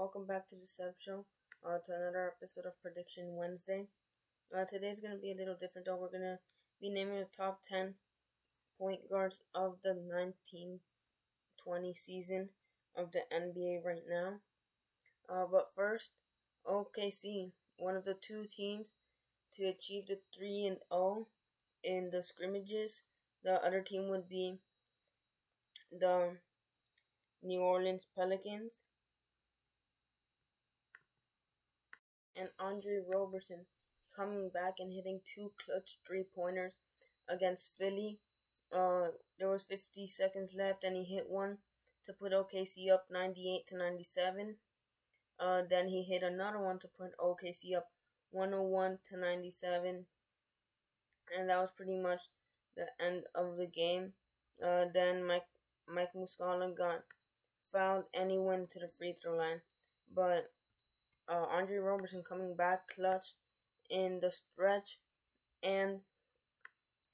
[0.00, 0.56] Welcome back to
[0.96, 1.26] Show,
[1.62, 3.88] uh, to another episode of Prediction Wednesday.
[4.50, 5.96] Uh, today's going to be a little different though.
[5.96, 6.38] We're going to
[6.80, 7.96] be naming the top 10
[8.78, 12.48] point guards of the 1920 season
[12.96, 14.36] of the NBA right now.
[15.28, 16.12] Uh, but first,
[16.66, 18.94] OKC, one of the two teams
[19.52, 21.26] to achieve the 3 and 0
[21.84, 23.02] in the scrimmages.
[23.44, 24.60] The other team would be
[25.92, 26.38] the
[27.42, 28.84] New Orleans Pelicans.
[32.36, 33.66] And Andre Roberson
[34.14, 36.74] coming back and hitting two clutch three pointers
[37.28, 38.18] against Philly.
[38.74, 41.58] Uh, there was 50 seconds left, and he hit one
[42.04, 44.56] to put OKC up 98 to 97.
[45.38, 47.88] Uh, then he hit another one to put OKC up
[48.30, 50.06] 101 to 97,
[51.36, 52.24] and that was pretty much
[52.76, 54.12] the end of the game.
[54.64, 55.46] Uh, then Mike
[55.88, 57.02] Mike Muscala got
[57.72, 59.62] fouled and he went to the free throw line,
[60.14, 60.52] but
[61.30, 63.34] uh, Andre Roberson coming back clutch
[63.90, 64.98] in the stretch
[65.62, 66.00] and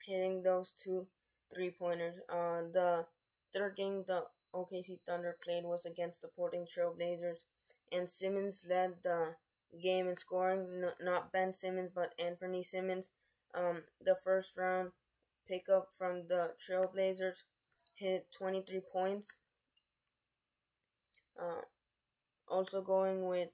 [0.07, 1.07] hitting those two
[1.53, 2.17] three pointers.
[2.29, 3.07] Uh, the
[3.53, 7.45] third game the OKC Thunder played was against the Portland Trail Blazers,
[7.93, 9.35] and Simons led the
[9.83, 10.67] game in scoring.
[10.83, 13.13] N- not Ben Simmons, but Anthony Simons.
[13.55, 14.93] Um, the first round
[15.49, 17.43] pickup from the Trailblazers
[17.95, 19.37] hit 23 points.
[21.41, 21.63] Uh,
[22.49, 23.51] also going with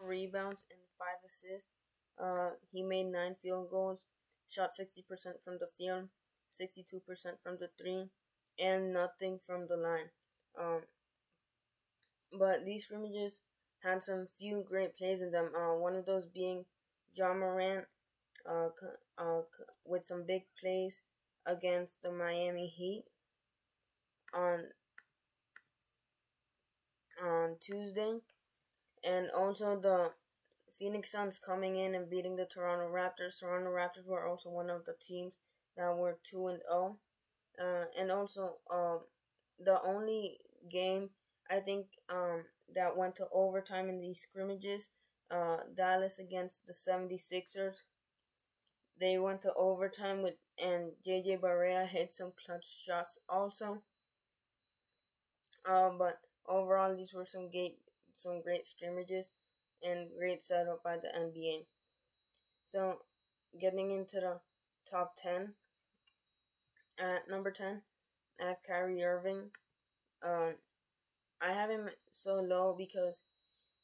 [0.00, 1.70] rebounds and five assists.
[2.22, 4.04] Uh, he made nine field goals,
[4.48, 6.08] shot 60% from the field,
[6.50, 8.10] 62% from the three,
[8.58, 10.10] and nothing from the line.
[10.58, 10.82] Um,
[12.32, 13.40] but these scrimmages
[13.84, 15.50] had some few great plays in them.
[15.54, 16.64] Uh, one of those being
[17.14, 17.86] Ja Morant
[18.48, 18.68] uh,
[19.18, 19.42] uh,
[19.86, 21.02] with some big plays
[21.46, 23.04] against the Miami Heat
[24.34, 24.70] on
[27.22, 28.18] on Tuesday,
[29.04, 30.12] and also the
[30.78, 33.38] Phoenix Suns coming in and beating the Toronto Raptors.
[33.38, 35.38] Toronto Raptors were also one of the teams
[35.76, 36.98] that were two and zero,
[37.58, 37.64] oh.
[37.64, 39.00] uh, and also um,
[39.58, 40.38] the only
[40.70, 41.10] game
[41.50, 42.44] I think um,
[42.74, 44.88] that went to overtime in these scrimmages.
[45.30, 47.82] Uh, Dallas against the 76ers.
[48.98, 53.82] They went to overtime with and JJ Barea hit some clutch shots also.
[55.68, 56.18] Uh, but
[56.48, 57.78] overall, these were some great,
[58.14, 59.32] some great scrimmages
[59.82, 61.66] and great setup by the NBA.
[62.64, 63.02] So,
[63.58, 64.40] getting into the
[64.88, 65.54] top 10.
[66.98, 67.82] At number 10,
[68.40, 69.50] I have Kyrie Irving.
[70.22, 70.50] Uh,
[71.40, 73.22] I have him so low because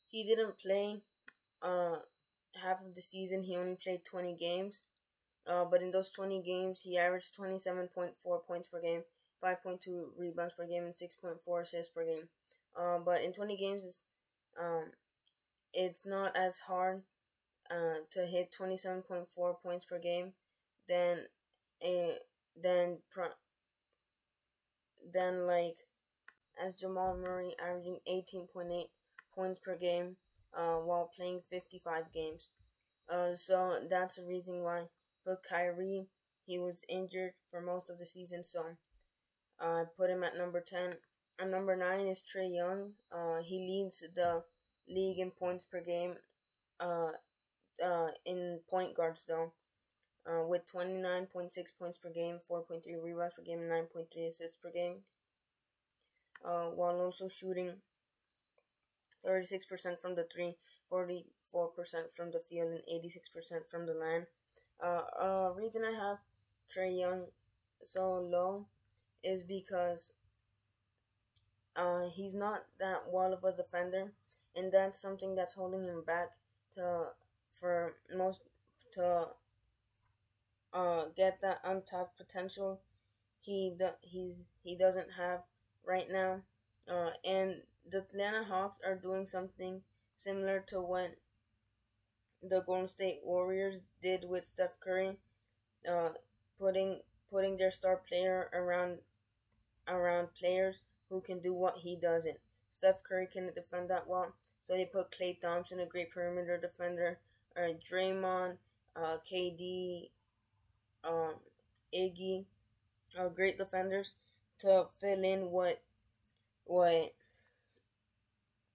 [0.08, 1.02] he didn't play
[1.62, 1.96] uh,
[2.62, 3.42] half of the season.
[3.42, 4.84] He only played 20 games.
[5.46, 9.02] Uh, but in those 20 games, he averaged 27.4 points per game,
[9.42, 12.28] 5.2 rebounds per game, and 6.4 assists per game.
[12.78, 14.02] Uh, but in 20 games,
[14.60, 14.92] um,
[15.72, 17.02] it's not as hard
[17.70, 19.26] uh, to hit 27.4
[19.62, 20.32] points per game
[20.88, 21.26] than
[21.82, 22.16] a
[22.60, 23.28] than pro,
[25.12, 25.76] than like
[26.62, 28.86] as Jamal Murray averaging 18.8
[29.34, 30.16] points per game
[30.56, 32.50] uh, while playing 55 games.
[33.12, 34.84] Uh, so that's the reason why.
[35.24, 36.06] But Kyrie,
[36.46, 38.76] he was injured for most of the season, so
[39.60, 40.94] uh, I put him at number 10.
[41.38, 42.92] And number 9 is Trae Young.
[43.12, 44.42] Uh, he leads the
[44.88, 46.16] league in points per game
[46.80, 47.12] uh,
[47.84, 49.52] uh, in point guards, though.
[50.26, 55.02] Uh, with 29.6 points per game, 4.3 rebounds per game, and 9.3 assists per game
[56.44, 57.80] uh, while also shooting
[59.24, 60.56] 36% from the three,
[60.90, 61.24] 44%
[62.14, 64.26] from the field, and 86% from the line.
[64.82, 66.18] Uh, uh, reason I have
[66.70, 67.26] Trae Young
[67.82, 68.66] so low
[69.22, 70.12] is because
[71.76, 74.12] uh, he's not that well of a defender,
[74.54, 76.32] and that's something that's holding him back
[76.74, 77.08] to
[77.60, 78.40] for most
[78.92, 79.28] to
[80.72, 82.80] uh, get that untapped potential.
[83.40, 85.42] He he's he doesn't have
[85.86, 86.42] right now.
[86.88, 89.82] Uh, and the Atlanta Hawks are doing something
[90.16, 91.16] similar to what
[92.42, 95.18] the Golden State Warriors did with Steph Curry,
[95.88, 96.10] uh,
[96.58, 98.98] putting putting their star player around
[99.88, 102.38] around players who can do what he doesn't.
[102.70, 107.18] Steph Curry can defend that well, so they put Klay Thompson, a great perimeter defender,
[107.56, 108.56] or Draymond,
[108.96, 110.10] uh, KD,
[111.04, 111.34] um,
[111.94, 112.44] Iggy,
[113.18, 114.16] uh, great defenders
[114.58, 115.80] to fill in what
[116.64, 117.14] what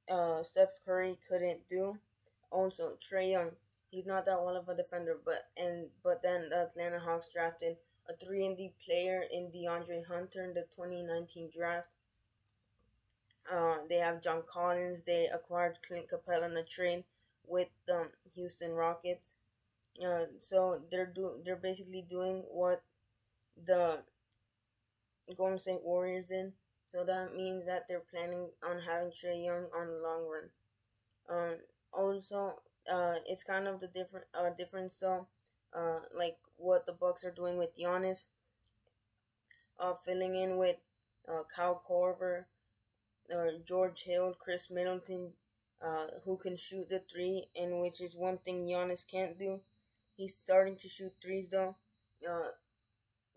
[0.09, 1.97] uh, Steph Curry couldn't do.
[2.51, 3.51] Also, Trae Young,
[3.89, 7.77] he's not that well of a defender, but and but then the Atlanta Hawks drafted
[8.09, 11.87] a three and D player in DeAndre Hunter in the 2019 draft.
[13.51, 15.03] Uh, they have John Collins.
[15.03, 17.03] They acquired Clint Capela in a trade
[17.45, 19.35] with the Houston Rockets.
[20.03, 22.83] Uh, so they're do they're basically doing what
[23.57, 24.03] the
[25.35, 26.53] Golden State Warriors did.
[26.85, 30.49] So that means that they're planning on having Trae Young on the long run.
[31.29, 31.57] Um,
[31.93, 32.61] also,
[32.91, 35.27] uh, it's kind of the different uh, difference though,
[35.73, 38.27] uh, like what the Bucks are doing with Giannis,
[39.79, 40.77] uh, filling in with
[41.27, 42.45] uh, Kyle Korver,
[43.33, 45.33] uh, George Hill, Khris Middleton,
[45.81, 49.61] uh, who can shoot the three, and which is one thing Giannis can't do.
[50.15, 51.75] He's starting to shoot threes though.
[52.27, 52.51] Uh,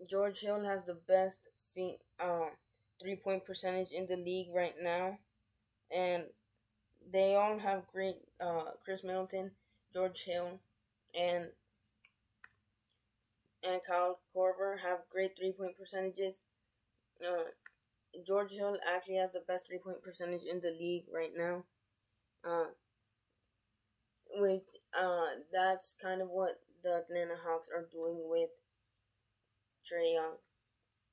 [0.07, 2.51] George Hill has the best feet, uh,
[3.01, 5.19] three point percentage in the league right now,
[5.95, 6.25] and
[7.13, 8.17] they all have great.
[8.41, 9.53] Uh, Khris Middleton,
[9.93, 10.61] George Hill,
[11.15, 11.49] and
[13.63, 16.47] and Kyle Korver have great three point percentages.
[17.23, 17.51] Uh,
[18.27, 21.65] George Hill actually has the best three point percentage in the league right now.
[22.45, 22.67] Uh,
[24.37, 24.63] with
[24.99, 28.51] uh, that's kind of what the Atlanta Hawks are doing with
[29.85, 30.37] Trae Young.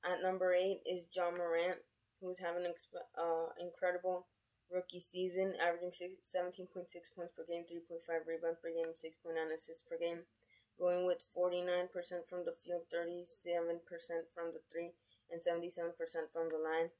[0.04, 1.78] At number eight is Ja Morant,
[2.20, 4.26] who's having an exp- uh, incredible
[4.70, 10.24] rookie season, averaging 17.6 points per game, 3.5 rebounds per game, 6.9 assists per game,
[10.78, 11.92] going with 49%
[12.26, 13.78] from the field, 37%
[14.34, 14.90] from the three,
[15.32, 16.90] and 77% from the line.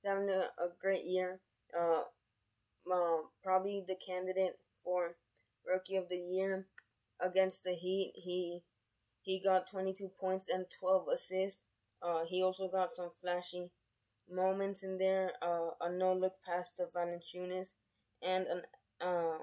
[0.00, 1.40] He's having a, a great year.
[1.76, 2.02] Uh,
[2.92, 5.16] uh, probably the candidate for
[5.66, 6.66] Rookie of the Year
[7.20, 8.12] against the Heat.
[8.16, 8.62] He
[9.22, 11.60] he got 22 points and 12 assists.
[12.02, 13.70] Uh, he also got some flashy
[14.30, 15.32] moments in there.
[15.42, 17.74] Uh, a no look pass to Valanciunas
[18.22, 18.62] and an
[19.00, 19.38] uh,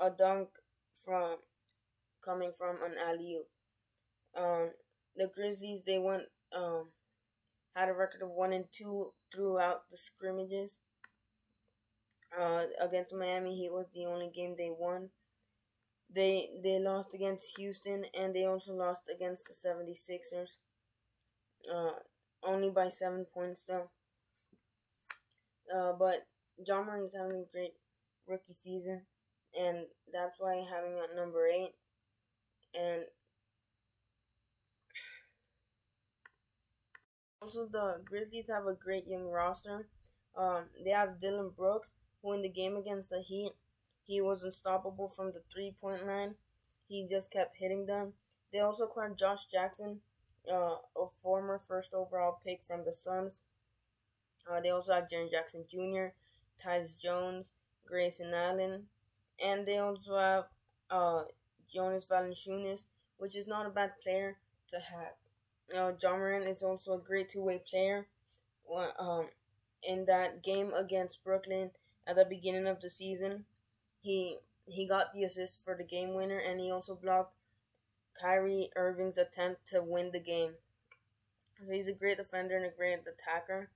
[0.00, 0.50] a dunk
[1.04, 1.38] from
[2.24, 3.42] coming from an alley.
[4.36, 4.70] Um,
[5.16, 6.24] the Grizzlies they went
[6.56, 6.88] um,
[7.74, 10.78] had a record of one and two throughout the scrimmages.
[12.38, 15.10] Uh, against Miami, he was the only game they won.
[16.12, 20.58] They they lost against Houston and they also lost against the 76ers.
[21.72, 21.92] Uh,
[22.42, 23.90] only by seven points though.
[25.74, 26.26] Uh, but
[26.66, 27.74] Ja Morant is having a great
[28.26, 29.02] rookie season,
[29.58, 31.74] and that's why having at number eight.
[32.74, 33.04] And
[37.42, 39.88] also the Grizzlies have a great young roster.
[40.36, 43.52] Um, they have Dillon Brooks, who in the game against the Heat,
[44.04, 46.36] he was unstoppable from the three point line.
[46.88, 48.14] He just kept hitting them.
[48.52, 50.00] They also acquired Josh Jackson,
[50.50, 53.42] uh, a former first overall pick from the Suns.
[54.50, 56.08] Uh, they also have Jaren Jackson Jr.,
[56.58, 57.52] Tyus Jones,
[57.86, 58.88] Grayson Allen,
[59.42, 60.44] and they also have
[60.90, 61.24] uh,
[61.72, 62.86] Jonas Valanciunas,
[63.18, 64.38] which is not a bad player
[64.68, 65.14] to have.
[65.76, 68.06] Uh, Ja Morant is also a great two-way player.
[68.98, 69.26] Um,
[69.82, 71.72] in that game against Brooklyn
[72.06, 73.44] at the beginning of the season,
[74.00, 77.34] he he got the assist for the game winner, and he also blocked
[78.20, 80.52] Kyrie Irving's attempt to win the game.
[81.58, 83.70] So he's a great defender and a great attacker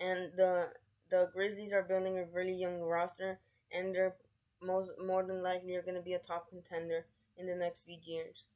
[0.00, 0.68] and the
[1.10, 3.38] the Grizzlies are building a really young roster,
[3.72, 4.14] and they're
[4.62, 7.06] most more than likely are going to be a top contender
[7.36, 8.46] in the next few years.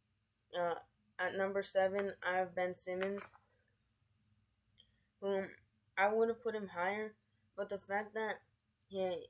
[0.58, 0.74] Uh,
[1.18, 3.32] at number seven, I have Ben Simmons,
[5.20, 5.48] whom
[5.96, 7.14] I would have put him higher,
[7.56, 8.40] but the fact that
[8.88, 9.26] he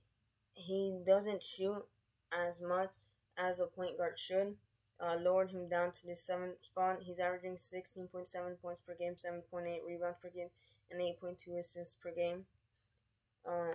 [0.55, 1.85] he doesn't shoot
[2.33, 2.91] as much
[3.37, 4.57] as a point guard should
[5.01, 6.99] uh, lowered him down to the seventh spot.
[7.03, 10.49] He's averaging 16.7 points per game, 7.8 rebounds per game,
[10.91, 12.45] and 8.2 assists per game.
[13.47, 13.73] Uh,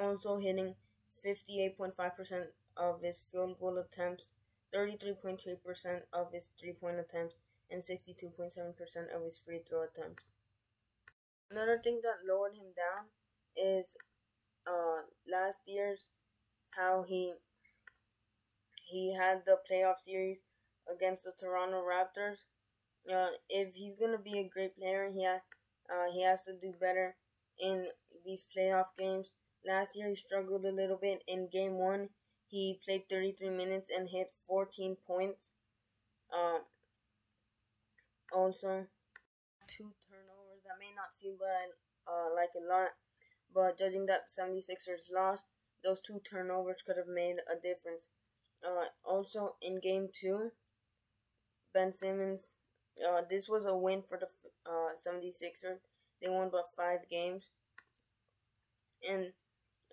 [0.00, 0.74] also hitting
[1.24, 2.46] 58.5%
[2.76, 4.32] of his field goal attempts,
[4.72, 7.38] 33.3% of his three point attempts,
[7.70, 10.30] and 62.7% of his free throw attempts.
[11.48, 13.10] Another thing that lowered him down
[13.56, 13.96] is
[14.66, 16.10] uh, last year's
[16.72, 17.34] how he
[18.84, 20.42] he had the playoff series
[20.86, 22.44] against the Toronto Raptors
[23.12, 25.42] uh, if he's gonna be a great player, he ha-
[25.90, 27.16] uh, he has to do better
[27.58, 27.88] in
[28.24, 29.34] these playoff games.
[29.66, 32.10] Last year he struggled a little bit in game one.
[32.52, 35.54] He played 33 minutes and hit 14 points.
[36.32, 36.60] Uh,
[38.32, 38.86] also,
[39.68, 41.74] two turnovers that may not seem like,
[42.08, 42.90] uh, like a lot,
[43.54, 45.46] but judging that 76ers lost,
[45.84, 48.08] those two turnovers could have made a difference.
[48.66, 50.52] Uh, also, in game two,
[51.74, 52.52] Ben Simmons
[53.04, 54.28] uh, this was a win for the
[54.64, 55.80] uh, 76ers.
[56.20, 57.50] They won by five games.
[59.06, 59.32] And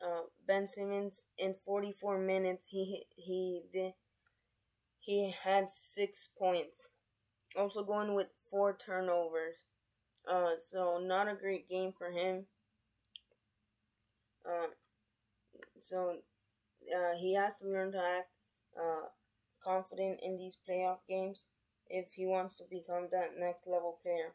[0.03, 3.93] uh, Ben Simmons in 44 minutes he he did
[4.99, 6.89] he had six points.
[7.57, 9.65] Also going with four turnovers.
[10.27, 12.47] Uh, so not a great game for him.
[14.45, 14.67] Uh,
[15.79, 16.17] so
[16.95, 18.29] uh, he has to learn to act
[18.79, 19.07] uh,
[19.63, 21.47] confident in these playoff games
[21.89, 24.33] if he wants to become that next level player.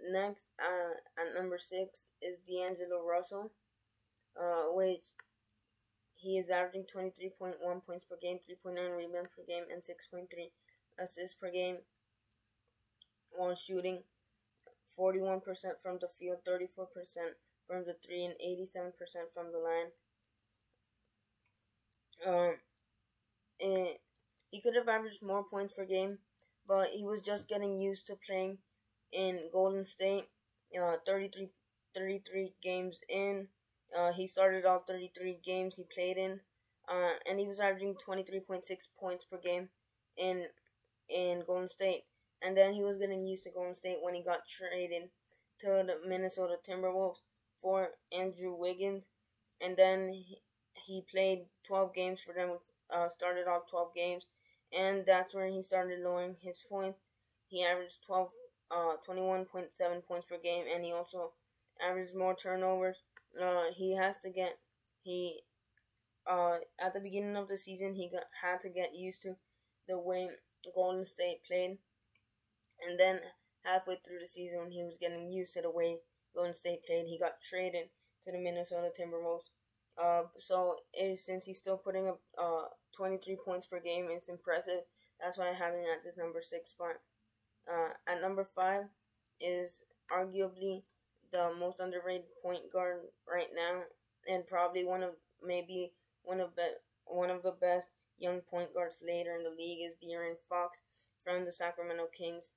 [0.00, 3.52] Next, uh, at number six is D'Angelo Russell,
[4.38, 5.14] uh, which
[6.14, 10.26] he is averaging 23.1 points per game, 3.9 rebounds per game, and 6.3
[10.98, 11.78] assists per game
[13.30, 14.02] while shooting
[14.98, 15.42] 41%
[15.82, 16.86] from the field, 34%
[17.66, 18.92] from the three, and 87%
[19.32, 19.90] from the line.
[22.26, 22.54] Um,
[23.60, 23.88] and
[24.50, 26.18] he could have averaged more points per game,
[26.66, 28.58] but he was just getting used to playing
[29.14, 30.26] in Golden State.
[30.78, 31.50] Uh, 33,
[31.94, 33.48] 33 games in.
[33.96, 36.40] Uh, he started all 33 games he played in,
[36.88, 39.68] uh, and he was averaging 23.6 points per game
[40.16, 40.46] in
[41.08, 42.04] in Golden State.
[42.42, 45.10] And then he was getting used to Golden State when he got traded
[45.60, 47.22] to the Minnesota Timberwolves
[47.60, 49.08] for Andrew Wiggins,
[49.60, 50.42] and then he,
[50.74, 52.58] he played 12 games for them.
[52.90, 54.26] Uh, started all 12 games,
[54.72, 57.02] and that's when he started lowering his points.
[57.48, 58.30] He averaged 12,
[58.70, 61.32] uh, 21.7 points per game, and he also
[61.80, 63.02] averages more turnovers.
[63.40, 64.58] Uh, he has to get
[65.02, 65.40] he
[66.30, 69.34] uh at the beginning of the season he got had to get used to
[69.88, 70.30] the way
[70.74, 71.78] Golden State played,
[72.86, 73.20] and then
[73.64, 75.98] halfway through the season when he was getting used to the way
[76.34, 77.88] Golden State played, he got traded
[78.24, 79.50] to the Minnesota Timberwolves.
[80.02, 80.76] Uh, so
[81.14, 82.64] since he's still putting up uh
[82.96, 84.80] 23 points per game, it's impressive.
[85.20, 86.96] That's why I have him at this number six spot.
[87.68, 88.84] Uh, at number five
[89.40, 90.82] is arguably
[91.32, 93.82] the most underrated point guard right now,
[94.28, 95.92] and probably one of maybe
[96.22, 99.96] one of the one of the best young point guards later in the league is
[99.96, 100.82] De'Aaron Fox
[101.22, 102.52] from the Sacramento Kings.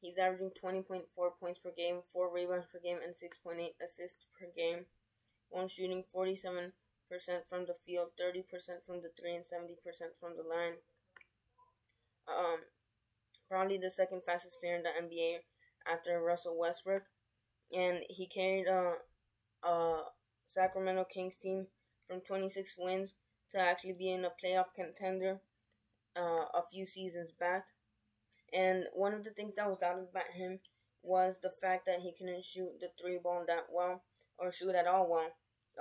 [0.00, 1.04] He's averaging 20.4
[1.38, 4.86] points per game, 4 rebounds per game, and 6.8 assists per game,
[5.48, 6.72] while shooting 47%
[7.48, 8.42] from the field, 30%
[8.84, 10.74] from the 3, and 70% from the line.
[12.26, 12.60] Um,
[13.52, 15.40] probably the second fastest player in the NBA
[15.92, 17.02] after Russell Westbrook.
[17.76, 18.94] And he carried a,
[19.64, 20.02] a
[20.46, 21.66] Sacramento Kings team
[22.08, 23.16] from 26 wins
[23.50, 25.40] to actually being a playoff contender
[26.16, 27.66] uh, a few seasons back.
[28.52, 30.60] And one of the things that was doubted about him
[31.02, 34.02] was the fact that he couldn't shoot the three ball that well
[34.38, 35.30] or shoot at all well.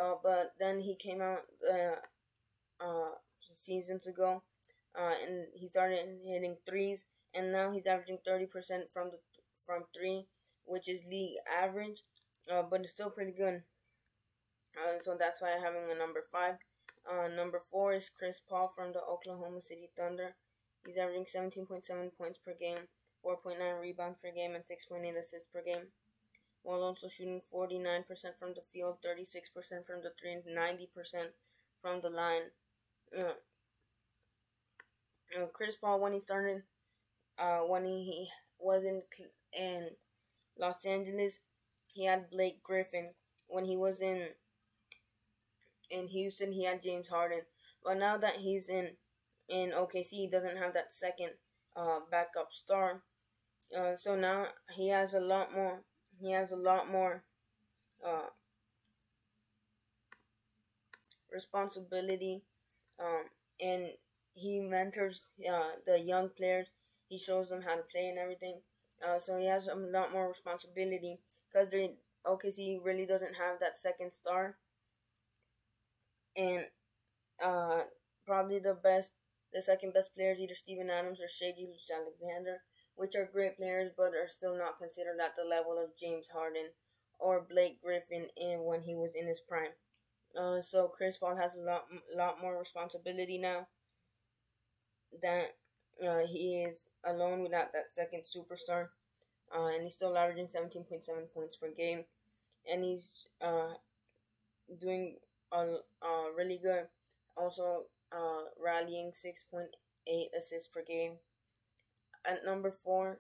[0.02, 1.96] Uh, but then he came out uh,
[2.84, 4.44] uh, seasons ago
[5.00, 8.48] uh, and he started hitting threes, and now he's averaging 30%
[8.92, 9.20] from the
[9.66, 10.28] from three,
[10.66, 12.02] which is league average,
[12.52, 13.64] uh, but it's still pretty good.
[14.76, 16.56] Uh, so that's why I have him at number five.
[17.10, 20.36] Uh, number four is Chris Paul from the Oklahoma City Thunder.
[20.86, 22.88] He's averaging 17.7 points per game,
[23.26, 25.88] 4.9 rebounds per game, and 6.8 assists per game,
[26.64, 28.06] while also shooting 49%
[28.40, 31.34] from the field, 36% from the three, and 90%
[31.82, 32.50] from the line.
[33.18, 33.34] Uh,
[35.38, 36.64] uh, Chris Paul, when he started,
[37.42, 38.30] uh, when he,
[38.60, 39.02] was in
[39.58, 39.90] in
[40.58, 41.40] Los Angeles,
[41.94, 43.12] he had Blake Griffin.
[43.48, 44.30] When he was in
[45.90, 47.42] in Houston, he had James Harden.
[47.84, 48.92] But now that he's in
[49.50, 51.32] in OKC, he doesn't have that second
[51.76, 53.04] uh, backup star.
[53.76, 55.82] Uh, so now he has a lot more.
[56.20, 57.24] He has a lot more
[58.06, 58.30] uh,
[61.32, 62.44] responsibility,
[63.00, 63.24] um,
[63.60, 63.90] and
[64.34, 66.72] he mentors uh, the young players.
[67.12, 68.62] He shows them how to play and everything.
[69.08, 71.20] Uh, so he has a lot more responsibility
[71.52, 74.58] because the OKC really doesn't have that second star.
[76.36, 76.66] And
[77.44, 77.84] uh,
[78.26, 79.14] probably the best,
[79.54, 82.64] the second best players either Steven Adams or Shaggy Gilgeous-Alexander,
[82.96, 86.72] which are great players but are still not considered at the level of James Harden
[87.20, 89.74] or Blake Griffin in when he was in his prime.
[90.40, 93.68] Uh, so Chris Paul has a lot, lot more responsibility now
[95.22, 95.56] that
[96.06, 98.90] uh, he is alone without that second superstar,
[99.56, 102.06] uh, and he's still averaging 17.7 points per game,
[102.72, 103.74] and he's uh,
[104.80, 105.18] doing
[105.52, 105.66] uh,
[106.36, 106.88] really good.
[107.38, 109.68] Also, uh, rallying 6.8
[110.38, 111.14] assists per game.
[112.26, 113.20] At number four,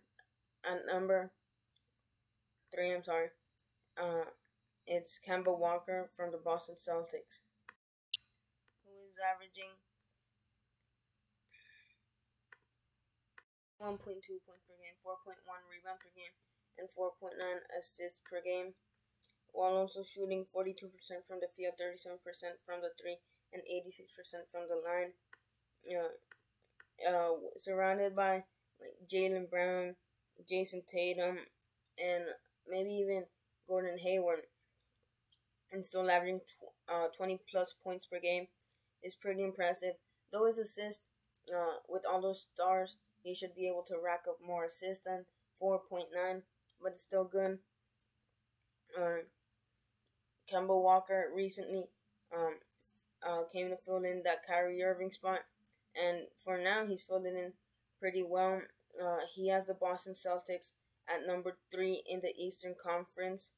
[0.63, 1.31] at number
[2.73, 3.29] three, I'm sorry,
[4.01, 4.25] uh,
[4.87, 7.41] it's Kemba Walker from the Boston Celtics,
[8.85, 9.73] who is averaging
[13.81, 15.41] 1.2 points per game, 4.1
[15.73, 16.35] rebounds per game,
[16.77, 17.33] and 4.9
[17.77, 18.77] assists per game,
[19.53, 23.17] while also shooting 42% from the field, 37% from the three,
[23.53, 25.13] and 86% from the line.
[25.89, 26.13] Uh,
[27.07, 28.43] uh, surrounded by
[28.79, 29.95] like Jaylen Brown,
[30.49, 31.39] Jayson Tatum,
[32.03, 32.23] and
[32.67, 33.25] maybe even
[33.67, 34.41] Gordon Hayward,
[35.71, 38.47] and still averaging tw- uh, 20 plus points per game
[39.03, 39.95] is pretty impressive.
[40.31, 41.07] Though his assist
[41.49, 45.25] uh, with all those stars, he should be able to rack up more assists than
[45.61, 46.05] 4.9,
[46.81, 47.59] but it's still good.
[48.99, 49.23] Uh,
[50.51, 51.85] Kemba Walker recently
[52.35, 52.55] um,
[53.27, 55.39] uh, came to fill in that Kyrie Irving spot,
[55.95, 57.53] and for now he's filled in
[57.99, 58.61] pretty well.
[59.01, 60.73] Uh, he has the Boston Celtics
[61.07, 63.53] at number three in the Eastern Conference,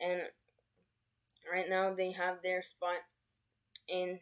[0.00, 0.22] and
[1.50, 3.00] right now they have their spot
[3.88, 4.20] in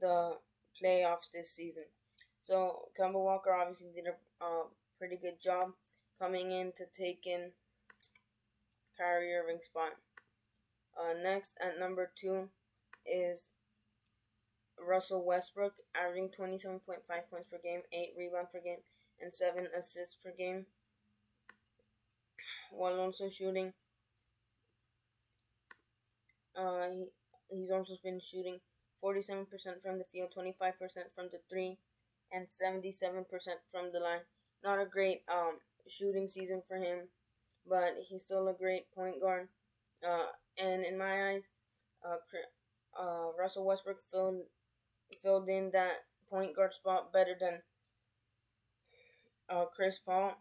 [0.00, 0.38] the
[0.82, 1.84] playoffs this season.
[2.44, 4.64] So Kemba Walker obviously did a uh,
[4.98, 5.72] pretty good job
[6.18, 7.52] coming in to take in
[8.98, 9.92] Kyrie Irving's spot.
[10.94, 12.50] Uh, next at number two
[13.06, 13.52] is
[14.78, 16.80] Russell Westbrook, averaging 27.5
[17.30, 18.80] points per game, 8 rebounds per game,
[19.22, 20.66] and 7 assists per game,
[22.70, 23.72] while also shooting.
[26.54, 27.06] Uh, he,
[27.48, 28.60] he's also been shooting
[29.02, 29.46] 47%
[29.82, 30.52] from the field, 25%
[31.14, 31.78] from the three,
[32.34, 34.22] and 77% from the line.
[34.64, 37.08] Not a great um, shooting season for him,
[37.68, 39.48] but he's still a great point guard.
[40.06, 40.26] Uh,
[40.58, 41.50] and in my eyes,
[42.06, 42.16] uh,
[43.00, 44.42] uh, Russell Westbrook filled
[45.22, 47.62] filled in that point guard spot better than
[49.48, 50.34] uh, Chris Paul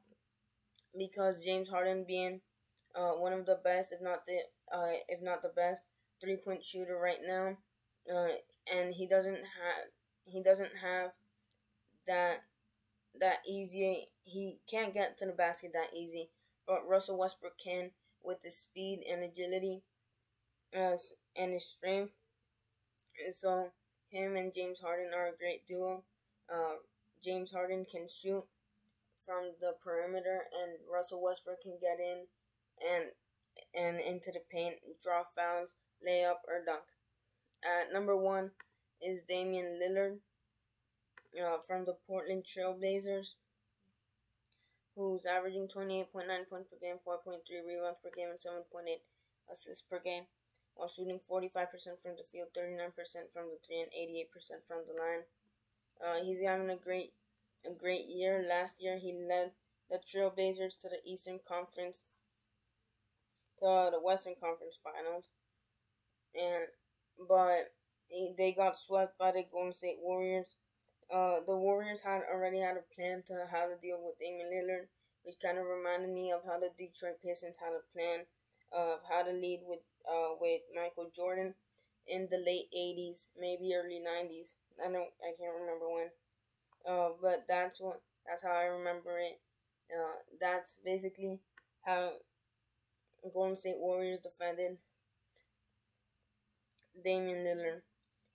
[0.98, 2.42] because James Harden being
[2.96, 4.40] uh, one of the best, if not the
[4.76, 5.82] uh, if not the best
[6.22, 7.58] three point shooter right now,
[8.14, 8.30] uh,
[8.74, 9.86] and he doesn't have
[10.26, 11.12] he doesn't have
[12.08, 12.44] that
[13.20, 14.10] that easy.
[14.24, 16.30] He can't get to the basket that easy,
[16.68, 17.92] but Russell Westbrook can
[18.24, 19.84] with his speed and agility,
[20.76, 20.96] uh,
[21.36, 22.14] and his strength.
[23.24, 23.72] And so
[24.10, 26.04] him and James Harden are a great duo.
[26.52, 26.76] Uh,
[27.24, 28.46] James Harden can shoot
[29.26, 32.26] from the perimeter, and Russell Westbrook can get in
[32.92, 33.06] and
[33.76, 36.84] and into the paint, draw fouls, layup, or dunk.
[37.64, 38.52] At number one
[39.02, 40.20] is Damian Lillard
[41.40, 43.34] uh, from the Portland Trailblazers,
[44.96, 46.08] who's averaging 28.9
[46.50, 48.86] points per game, 4.3 rebounds per game, and 7.8
[49.52, 50.24] assists per game,
[50.76, 51.50] while shooting 45%
[52.02, 52.94] from the field, 39%
[53.34, 55.24] from the three, and 88% from the line.
[56.02, 57.14] Uh, he's having a great,
[57.66, 58.46] a great year.
[58.48, 59.52] Last year, he led
[59.90, 62.04] the Trailblazers to the Eastern Conference,
[63.60, 65.34] to the Western Conference Finals,
[66.36, 66.68] and
[67.28, 67.72] but
[68.38, 70.56] they got swept by the Golden State Warriors.
[71.12, 74.88] Uh, the Warriors had already had a plan to how to deal with Damian Lillard,
[75.24, 78.26] which kind of reminded me of how the Detroit Pistons had a plan
[78.72, 81.54] of how to lead with uh, with Michael Jordan
[82.08, 84.56] in the late '80s, maybe early '90s.
[84.84, 86.10] I don't, I can't remember when.
[86.88, 89.40] Uh, but that's what that's how I remember it.
[89.92, 91.40] Uh, that's basically
[91.84, 92.14] how
[93.34, 94.78] Golden State Warriors defended
[97.04, 97.82] Damian Lillard.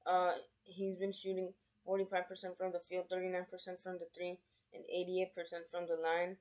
[0.06, 1.52] Uh, he's been shooting
[1.88, 4.38] 45% from the field, 39% from the three,
[4.74, 6.36] and 88% from the line.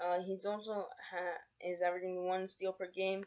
[0.00, 3.24] Uh, he's also ha- is averaging one steal per game.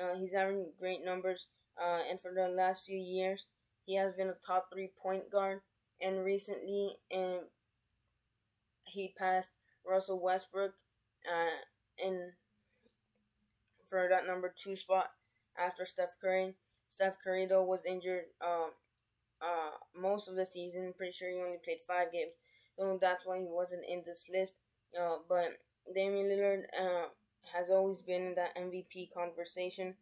[0.00, 1.48] Uh, he's averaging great numbers,
[1.80, 3.46] uh, and for the last few years,
[3.86, 5.60] he has been a top three point guard.
[6.00, 7.48] And recently, um,
[8.84, 9.50] he passed
[9.86, 10.74] Russell Westbrook,
[11.30, 11.64] uh,
[12.04, 12.32] in
[13.88, 15.10] for that number two spot
[15.58, 16.54] after Steph Curry.
[16.88, 18.70] Steph Curry though was injured um,
[19.42, 20.92] uh, most of the season.
[20.96, 22.34] Pretty sure he only played five games,
[22.78, 24.58] so that's why he wasn't in this list.
[24.98, 25.58] Uh, but
[25.94, 27.08] Damian Lillard uh,
[27.54, 29.94] has always been in that MVP conversation,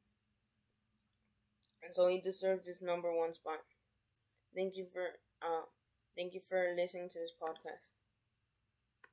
[1.82, 3.58] and so he deserves this number one spot.
[4.54, 5.06] Thank you for
[5.42, 5.64] uh,
[6.16, 7.92] thank you for listening to this podcast.